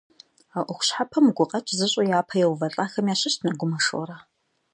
[0.57, 4.17] А ӏуэху щхьэпэм гукъэкӏ зыщӏу япэ еувэлӏахэм ящыщт Нэгумэ Шорэ.